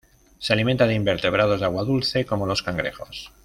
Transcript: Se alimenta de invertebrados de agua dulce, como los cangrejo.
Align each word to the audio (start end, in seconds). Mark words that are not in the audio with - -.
Se 0.39 0.51
alimenta 0.53 0.87
de 0.87 0.95
invertebrados 0.95 1.59
de 1.59 1.67
agua 1.67 1.83
dulce, 1.83 2.25
como 2.25 2.47
los 2.47 2.63
cangrejo. 2.63 3.05